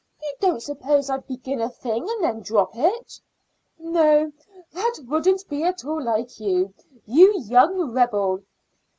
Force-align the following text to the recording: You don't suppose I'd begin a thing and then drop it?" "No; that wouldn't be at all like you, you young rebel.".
You 0.19 0.33
don't 0.39 0.63
suppose 0.63 1.11
I'd 1.11 1.27
begin 1.27 1.61
a 1.61 1.69
thing 1.69 2.09
and 2.09 2.23
then 2.23 2.41
drop 2.41 2.71
it?" 2.73 3.19
"No; 3.77 4.31
that 4.73 4.95
wouldn't 5.07 5.47
be 5.47 5.63
at 5.63 5.85
all 5.85 6.01
like 6.03 6.39
you, 6.39 6.73
you 7.05 7.39
young 7.41 7.91
rebel.". 7.93 8.39